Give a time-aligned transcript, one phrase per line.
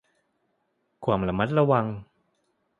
[1.05, 1.85] ความระมัดระวัง